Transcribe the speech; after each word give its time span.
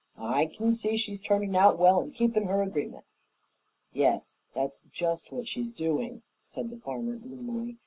I 0.17 0.47
can 0.47 0.73
see 0.73 0.97
she's 0.97 1.21
turning 1.21 1.55
out 1.55 1.77
well 1.77 2.01
and 2.01 2.11
keeping 2.11 2.47
her 2.47 2.63
agreement." 2.63 3.05
"Yes, 3.93 4.41
that's 4.55 4.81
just 4.91 5.31
what 5.31 5.47
she's 5.47 5.71
doing," 5.71 6.23
said 6.43 6.71
the 6.71 6.77
farmer 6.79 7.17
gloomily. 7.17 7.77